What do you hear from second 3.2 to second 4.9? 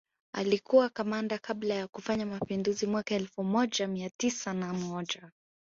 moja mia tisa na